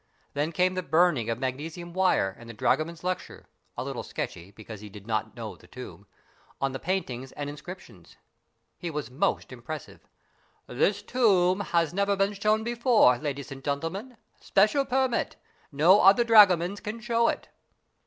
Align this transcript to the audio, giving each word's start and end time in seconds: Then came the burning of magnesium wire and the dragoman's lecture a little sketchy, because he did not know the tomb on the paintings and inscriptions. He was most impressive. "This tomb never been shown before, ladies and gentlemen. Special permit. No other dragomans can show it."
Then 0.33 0.51
came 0.51 0.73
the 0.73 0.81
burning 0.81 1.29
of 1.29 1.37
magnesium 1.37 1.93
wire 1.93 2.35
and 2.39 2.49
the 2.49 2.55
dragoman's 2.55 3.03
lecture 3.03 3.45
a 3.77 3.83
little 3.83 4.01
sketchy, 4.01 4.49
because 4.49 4.81
he 4.81 4.89
did 4.89 5.05
not 5.05 5.35
know 5.35 5.55
the 5.55 5.67
tomb 5.67 6.07
on 6.59 6.71
the 6.71 6.79
paintings 6.79 7.31
and 7.33 7.47
inscriptions. 7.51 8.17
He 8.79 8.89
was 8.89 9.11
most 9.11 9.51
impressive. 9.51 10.01
"This 10.65 11.03
tomb 11.03 11.61
never 11.93 12.15
been 12.15 12.33
shown 12.33 12.63
before, 12.63 13.19
ladies 13.19 13.51
and 13.51 13.63
gentlemen. 13.63 14.17
Special 14.39 14.85
permit. 14.85 15.35
No 15.71 16.01
other 16.01 16.23
dragomans 16.23 16.79
can 16.79 16.99
show 16.99 17.27
it." 17.27 17.49